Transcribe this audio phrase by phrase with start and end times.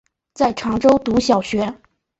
[0.33, 1.75] 在常州读小学。